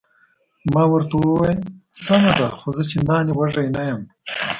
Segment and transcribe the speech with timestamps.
[0.73, 1.59] ما ورته وویل:
[2.05, 4.01] سمه ده، خو زه چندانې وږی نه یم.